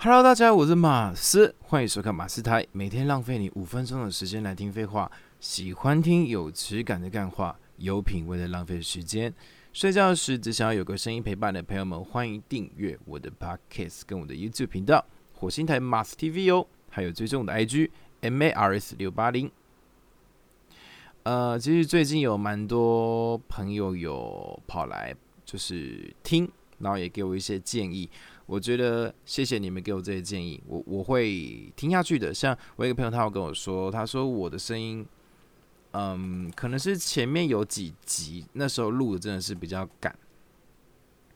[0.00, 5.10] Hello，大家好，我是马斯，欢迎收看马斯台，每天浪费你五分钟的时间来听废话。
[5.40, 9.34] 喜欢听有质感的干话，有品味的浪费时间。
[9.72, 17.90] 睡觉时只想要有个声音陪伴的朋友们，欢迎订阅我的 Podcast 跟我的 YouTube 频道火星台马斯 TV 哦，还有追踪我的 IG
[18.22, 19.50] MARS 六八零。
[21.24, 25.12] 呃，其实最近有蛮多朋友有跑来
[25.44, 26.48] 就是听，
[26.78, 28.08] 然后也给我一些建议。
[28.46, 32.32] 我觉得谢谢你们给我这些建议，我我会听下去的。
[32.32, 35.06] 像我一个朋友，他有跟我说，他说我的声音，
[35.90, 40.18] 嗯，可能是前面有几集那时候录的真的是比较赶，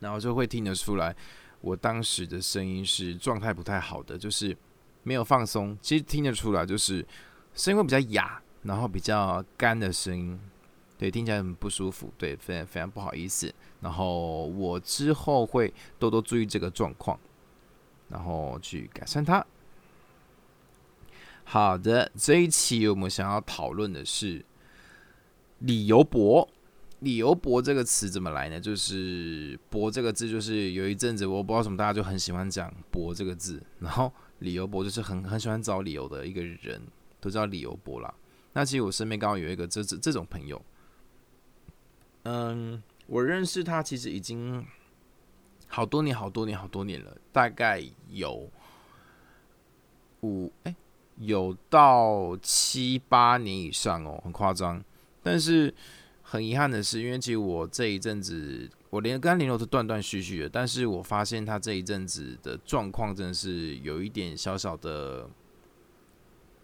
[0.00, 1.16] 然后就会听得出来，
[1.62, 4.54] 我当时的声音是状态不太好的，就是
[5.02, 5.78] 没有放松。
[5.80, 7.06] 其实听得出来，就是
[7.54, 10.38] 声音会比较哑，然后比较干的声音。
[10.98, 13.54] 对，听起来很不舒服，对，非常非常不好意思。
[13.80, 17.16] 然后我之后会多多注意这个状况，
[18.08, 19.46] 然后去改善它。
[21.44, 24.44] 好的，这一期我们想要讨论的是
[25.60, 26.46] 理由博。
[27.00, 28.58] 理由博这个词怎么来呢？
[28.58, 33.62] 就是“博”这个字，就是有一阵子我不知道什么，大家就很喜欢讲“博”这个字。
[33.78, 36.82] 然后理由博就是很很喜欢找理由的一个人，
[37.20, 38.12] 都叫理由博啦。
[38.52, 40.60] 那其实我身边刚好有一个这这这种朋友。
[42.30, 44.62] 嗯，我认识他其实已经
[45.66, 48.50] 好多年、好多年、好多年了，大概有
[50.20, 50.76] 五哎，
[51.16, 54.84] 有到七八年以上哦，很夸张。
[55.22, 55.74] 但是
[56.20, 60.48] 很遗憾的是，因为其实我这一阵子，我连跟他联络都断断续续的。
[60.50, 65.30] 但是我发现他这一阵子的状况真的是有一点小小的，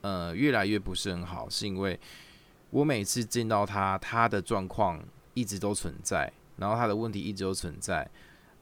[0.02, 1.98] 呃，越来越不是很好，是因为
[2.68, 5.02] 我每次见到他，他的状况。
[5.34, 8.08] 一直都存在，然后他的问题一直都存在，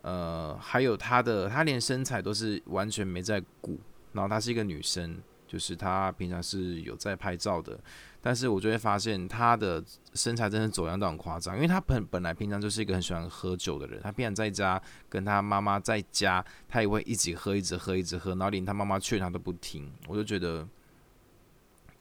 [0.03, 3.79] 呃，还有他的，他连身材都是完全没在顾，
[4.13, 7.79] 然后她是一个女生，就是她平常是有在拍照的，
[8.21, 9.85] 但是我就会发现她的
[10.15, 20.67] 身材真的走样到很夸张，因为她本本来平常就是一个很喜欢喝酒的人，她平常在家跟她妈妈在家，她也会一直喝，一直喝，一直喝，然后连她妈妈劝她都不听，我就觉得，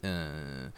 [0.01, 0.71] 嗯。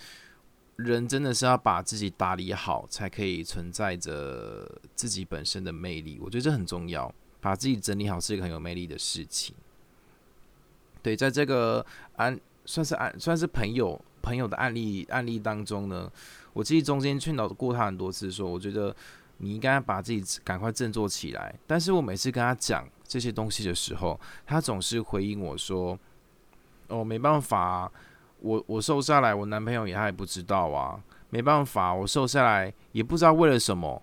[0.78, 6.19] 人真的是要把自己打理好，才可以存在着自己本身的魅力。
[6.19, 9.56] 我觉得这很重要，把自己整理好是一个很有魅力的事情。
[11.03, 11.85] 对，在这个
[12.16, 16.11] 案算是案算是朋友朋友的案例案例当中呢，
[16.53, 18.95] 我自己中间劝导过他很多次，说我觉得
[19.38, 21.53] 你应该把自己赶快振作起来。
[21.67, 26.00] 但是我每次跟他讲这些东西的时候，他总是回应我说
[26.90, 27.91] ：“哦，没办法。”
[28.44, 34.02] 我我瘦下来，我男朋友也他也不知道啊，没办法，我瘦下来也不知道为了什么。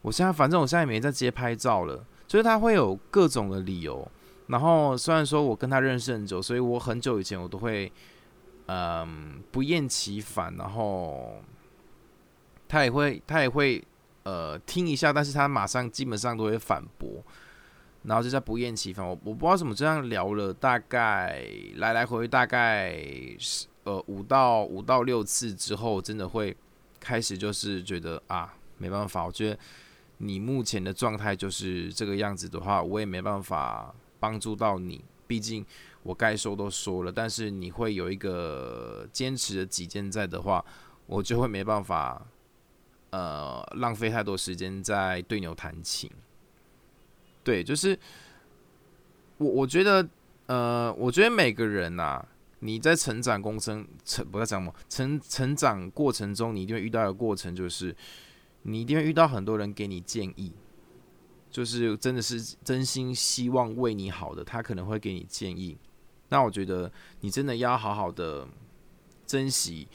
[0.00, 4.06] 我现在反正我现在也没在接拍照了，所以他会有各种的理由。
[4.46, 7.92] 然后虽然说我跟他认识很久，所以我很久以前我都会
[8.66, 11.42] 嗯不厌其烦，然后
[12.66, 13.82] 他也会他也会
[14.24, 17.22] 呃听一下，但是他马上基本上都会反驳，
[18.02, 19.06] 然后就在不厌其烦。
[19.06, 21.42] 我我不知道怎么这样聊了，大概
[21.76, 22.98] 来来回回大概
[23.38, 23.66] 是。
[23.84, 26.56] 呃，五到五到六次之后，真的会
[26.98, 29.58] 开始就是觉得啊，没办法，我觉得
[30.16, 35.04] 你目前的状态就是这个样子的话，我也没办法帮助到你。
[35.26, 35.64] 毕竟
[36.02, 40.64] 我该说都说了，但是你会有一个坚持的己见在的话，
[41.06, 42.26] 我就会没办法
[43.10, 46.10] 呃浪费太多时间在对牛弹琴。
[47.42, 47.98] 对，就是
[49.36, 50.08] 我我觉得
[50.46, 52.24] 呃，我觉得每个人呐。
[52.64, 57.94] 你在成长过程成不要讲嘛，成成长过程中，你一定会遇到的过程就是，
[58.62, 60.50] 你一定会遇到很多人给你建议，
[61.50, 65.76] 就是真的是真心希望为你好的，他可能会给你建议。
[66.30, 68.48] 那我觉得你真的要好好的
[69.26, 69.86] 珍惜，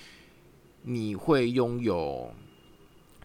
[0.84, 2.32] 你会拥有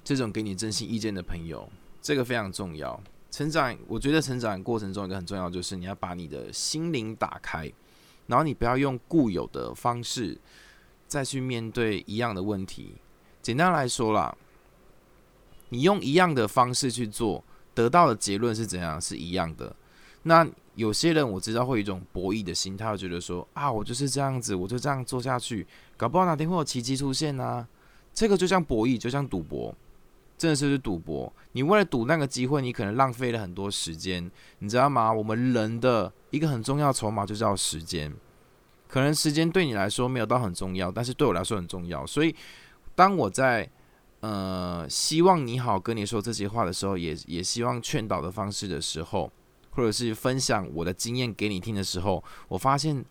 [0.03, 2.99] 这种给你真心意见的朋友，这个非常重要。
[3.31, 7.71] 成长，我觉得成长过程中一个很重要就是你要把你的心灵打开。
[8.27, 10.39] 然后你不要用固有的方式
[11.07, 12.95] 再去面对一样的问题。
[13.43, 14.37] 简单来说啦，
[15.69, 17.45] 你用一样的方式去做，
[17.75, 19.75] 得到的结论是怎样是一样的。
[20.23, 25.67] 那有些人我知道会有一种博弈的心态，觉得说啊，我就是这样子，我就这样做下去，
[25.97, 27.67] 搞不好哪天会有奇迹出现呢。
[28.15, 29.75] 这个就像博弈，就像赌博，
[30.37, 31.33] 真的是赌博。
[31.53, 35.13] 你为了赌那个机会，你可能浪费了很多时间，你知道吗？
[35.13, 36.13] 我们人的。
[36.31, 38.13] 一个很重要筹码就叫时间，
[38.89, 42.05] 可能时间对你来说没有到很重要，但是对我来说很重要。
[42.05, 42.35] 所以，
[42.97, 43.71] 当我在
[44.19, 49.31] 呃希望你好跟你说这些话的时候，也也希望劝导的方式的时候，
[49.71, 53.05] 或者是分享我的经验给你听的时候，我发现，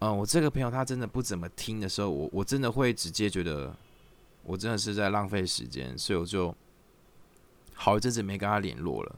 [0.00, 3.72] 嗯，我这个朋友他真的不怎么听的时候，我我真的会直接觉得，
[4.42, 6.54] 我真的是在浪费时间，所以我就
[7.74, 9.16] 好一阵子没跟他联络了。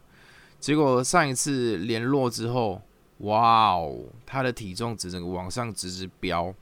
[0.58, 2.80] 结果上一次联络之后，
[3.18, 6.54] 哇哦，他的体重直整个往上直直飙，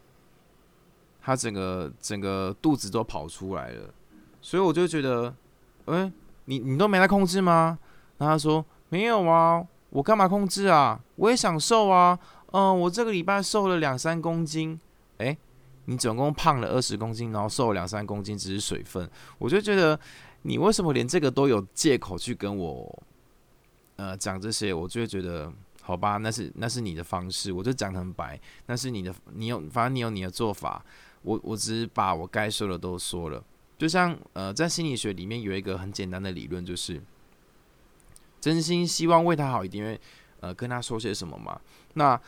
[1.21, 3.95] 他整个整个肚子都跑出来了，
[4.41, 5.35] 所以我就觉得，
[5.87, 6.13] 哎，
[6.45, 7.79] 你你都没在控制吗？
[8.19, 9.67] 然后他说没有啊。
[9.91, 11.01] 我干嘛控制啊？
[11.17, 12.19] 我也想瘦啊！
[12.53, 14.79] 嗯，我这个礼拜瘦了两三公斤。
[15.17, 15.39] 诶，
[15.89, 19.11] 你总共胖了二十公斤，然后瘦了两三公斤，只是水分。
[19.39, 19.99] 我就觉得
[20.43, 23.03] 你为什么连这个都有借口去跟我
[23.97, 24.75] 呃讲这些？
[24.75, 25.51] 我就会觉得
[25.81, 30.85] 好吧，那是那是你的方式，我就讲很白，那是你的，你有反正你有你的做法。
[31.23, 33.43] 我我只是把我该说的都说了。
[33.79, 37.03] 就像呃，在心理学里面有一个很简单的理论，就是。
[38.41, 40.01] 真心希望为他好一点，因为
[40.39, 41.61] 呃跟他说些什么嘛。
[41.95, 42.19] 那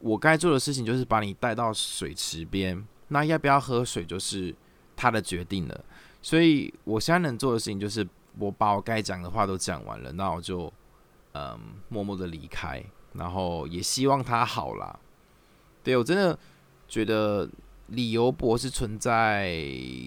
[0.00, 4.52] 我该做的事情就是把你带到水池边，那要不要喝水就是
[4.96, 5.84] 他的决定了。
[6.20, 8.04] 所以我现在能做的事情就是
[8.38, 10.72] 我把我该讲的话都讲完了，那我就
[11.34, 11.56] 嗯
[11.88, 14.98] 默默的离开，然后也希望他好啦。
[15.84, 16.36] 对我真的
[16.88, 17.48] 觉得
[17.88, 19.62] 理由博是存在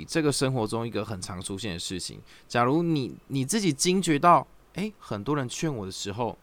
[0.08, 2.20] 这个生活中一个很常出现的事情。
[2.48, 4.46] 假如你你自己惊觉到。
[4.76, 6.36] 诶，很多人劝我的时候，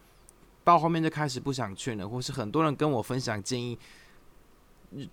[0.62, 3.77] 到后面就开始不想劝了，或是很多人跟我分享建议，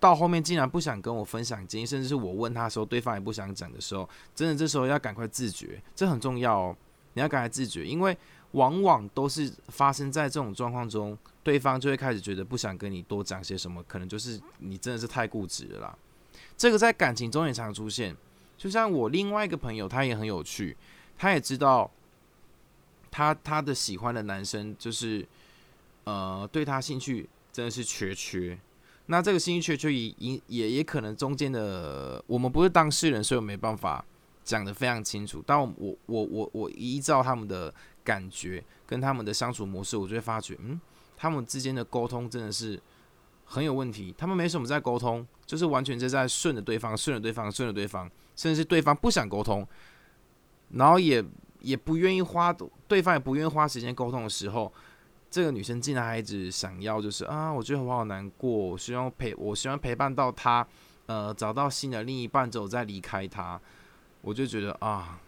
[0.00, 6.76] 到后面竟然不想跟我分享经验，甚至是我问他的时候，对方也不想讲的时候，真的这时候要赶快自觉，这很重要哦。
[7.14, 8.16] 你要赶快自觉，因为
[8.52, 15.96] 往往都是发生在这种状况中，对方就会开始觉得不想跟你多讲些什么，可能就是你真的是太固执了。
[16.56, 18.16] 这个在感情中也常出现，
[18.56, 20.76] 就像我另外一个朋友，他也很有趣，
[21.16, 21.90] 他也知道。
[23.10, 25.26] 他他的喜欢的男生就是，
[26.04, 28.56] 呃，对他兴趣真的是缺缺。
[29.10, 34.04] 那这个兴趣缺缺也也也可能中间的，我们不是当事人，所以我没办法
[34.44, 35.42] 讲的非常清楚。
[35.46, 37.74] 但我我我我我依照他们的
[38.04, 40.80] 感觉跟他们的相处模式，我就会发觉，嗯，
[41.16, 42.80] 他们之间的沟通真的是
[43.44, 44.14] 很有问题。
[44.16, 49.66] 他们没什么在沟通，就是完全是在顺着对方，顺着对方，顺着对方，甚至是对方不想沟通，
[50.70, 51.24] 然后也。
[51.60, 52.56] 也不愿意花，
[52.86, 54.72] 对方也不愿意花时间沟通的时候，
[55.30, 60.66] 这个女生竟然还一直想要，就是啊，我觉得我好难过，我希望陪，我希望陪伴到她，
[61.06, 63.60] 呃，找到新的另一半之后再离开她。
[64.22, 65.20] 我就觉得啊，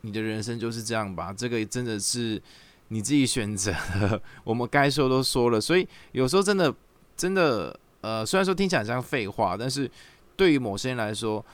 [0.00, 2.40] 你的人生就是这样吧，这个真的是
[2.88, 3.70] 你自己选择
[4.00, 4.20] 的。
[4.42, 6.74] 我们该说都说了，所以有时候真的，
[7.16, 9.90] 真的，呃，虽然说听起来像废话，但是
[10.36, 11.44] 对于某些人来说，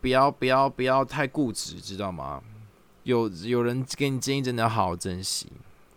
[0.00, 2.42] 不要不要不要太固执，知道吗？
[3.04, 5.46] 有有人给你建议，真的要好好珍惜。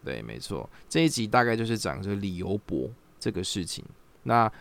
[0.03, 2.89] 对，没错，这一集大概就是讲这个理由博
[3.19, 3.83] 这个事情。
[4.23, 4.51] 那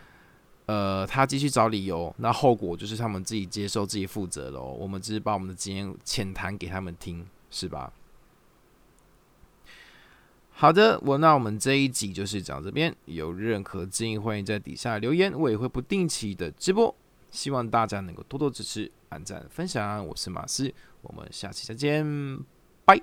[0.67, 4.75] 呃，他继续找理由，那后果就是他们自己接受、自己负责喽。
[4.79, 7.91] 我们只是把我们的经验浅谈给他们听，是吧？
[10.51, 12.95] 好的，我那我们这一集就是讲这边。
[13.05, 16.93] 有任何建议，欢迎在底下留言，我也会不定期的直播。
[17.31, 20.05] 希望大家能够多多支持、按赞、分享。
[20.05, 20.71] 我是马斯，
[21.01, 22.05] 我们下期再见，
[22.85, 23.01] 拜。